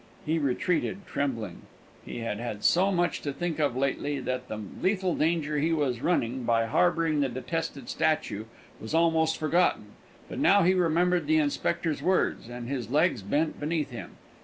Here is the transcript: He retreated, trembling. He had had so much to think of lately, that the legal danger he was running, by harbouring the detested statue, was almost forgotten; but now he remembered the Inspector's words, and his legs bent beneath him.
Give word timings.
He 0.25 0.39
retreated, 0.39 1.05
trembling. 1.05 1.61
He 2.03 2.21
had 2.21 2.39
had 2.39 2.63
so 2.63 2.91
much 2.91 3.21
to 3.21 3.31
think 3.31 3.59
of 3.59 3.77
lately, 3.77 4.19
that 4.21 4.47
the 4.47 4.59
legal 4.81 5.13
danger 5.13 5.59
he 5.59 5.71
was 5.71 6.01
running, 6.01 6.41
by 6.43 6.65
harbouring 6.65 7.19
the 7.19 7.29
detested 7.29 7.87
statue, 7.87 8.45
was 8.79 8.95
almost 8.95 9.37
forgotten; 9.37 9.91
but 10.27 10.39
now 10.39 10.63
he 10.63 10.73
remembered 10.73 11.27
the 11.27 11.37
Inspector's 11.37 12.01
words, 12.01 12.49
and 12.49 12.67
his 12.67 12.89
legs 12.89 13.21
bent 13.21 13.59
beneath 13.59 13.91
him. 13.91 14.17